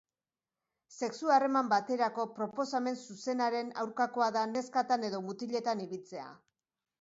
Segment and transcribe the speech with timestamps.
[1.07, 6.27] Sexu-harreman baterako proposamen zuzenaren aurkakoa da neskatan edo mutiletan ibiltzea.